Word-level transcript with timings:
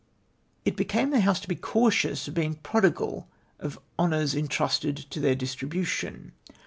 "It 0.65 0.75
became 0.75 1.11
the 1.11 1.19
House 1.19 1.39
to 1.41 1.47
be 1.47 1.53
cautious 1.55 2.27
of 2.27 2.33
being 2.33 2.55
prodigal 2.55 3.27
of 3.59 3.77
honours 3.99 4.33
entrusted 4.33 4.97
to 4.97 5.19
their 5.19 5.35
distribution. 5.35 6.31